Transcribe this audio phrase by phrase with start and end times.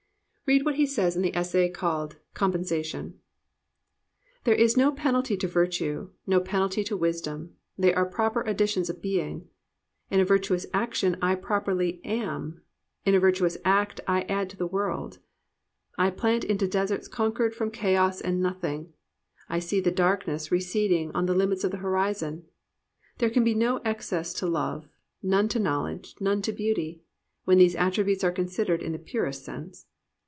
[0.47, 3.17] Read what he says in the essay called Compensa tion:
[4.43, 9.01] "There is no penalty to virtue; no penalty to wisdom; they are proper additions of
[9.01, 9.47] being.
[10.09, 12.61] In a virtuous action I properly am;
[13.05, 15.19] in a virtuous act I add to the world;
[15.97, 18.91] I plant into deserts conquered from Chaos and Nothing,
[19.47, 22.43] and see the darkness re ceding on the limits of the horizon.
[23.19, 24.89] There can be no excess to love,
[25.23, 27.03] none to knowledge, none to beauty,
[27.45, 29.85] when these attributes are considered in the purest sense.